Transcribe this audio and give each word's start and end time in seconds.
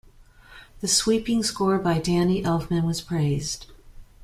The 0.79 0.87
sweeping 0.87 1.43
score 1.43 1.77
by 1.77 1.99
Danny 1.99 2.41
Elfman 2.41 2.87
was 2.87 3.01
praised. 3.01 3.67